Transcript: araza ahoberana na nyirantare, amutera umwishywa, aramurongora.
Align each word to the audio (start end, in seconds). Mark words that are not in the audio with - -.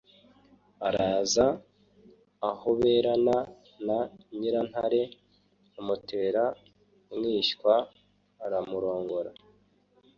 araza 0.87 1.47
ahoberana 2.49 3.37
na 3.87 3.99
nyirantare, 4.37 5.01
amutera 5.79 6.43
umwishywa, 7.13 7.73
aramurongora. 8.45 9.31